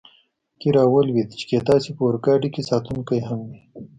کې 0.59 0.69
را 0.75 0.83
ولوېد، 0.93 1.29
چې 1.39 1.45
کېدای 1.49 1.79
شي 1.85 1.91
په 1.97 2.01
اورګاډي 2.05 2.49
کې 2.55 2.67
ساتونکي 2.69 3.17
هم 3.27 3.39
وي. 3.47 3.59